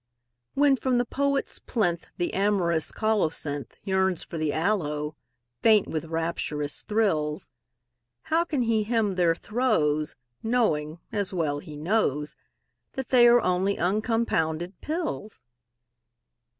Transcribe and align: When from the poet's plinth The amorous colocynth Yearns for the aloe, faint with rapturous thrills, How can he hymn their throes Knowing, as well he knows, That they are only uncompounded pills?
When 0.55 0.77
from 0.77 0.97
the 0.97 1.05
poet's 1.05 1.59
plinth 1.59 2.07
The 2.17 2.33
amorous 2.33 2.91
colocynth 2.91 3.75
Yearns 3.83 4.23
for 4.23 4.39
the 4.39 4.51
aloe, 4.51 5.15
faint 5.61 5.87
with 5.87 6.05
rapturous 6.05 6.81
thrills, 6.81 7.51
How 8.23 8.43
can 8.43 8.63
he 8.63 8.81
hymn 8.81 9.13
their 9.13 9.35
throes 9.35 10.15
Knowing, 10.41 10.97
as 11.11 11.35
well 11.35 11.59
he 11.59 11.75
knows, 11.77 12.35
That 12.93 13.09
they 13.09 13.27
are 13.27 13.41
only 13.41 13.77
uncompounded 13.77 14.81
pills? 14.81 15.43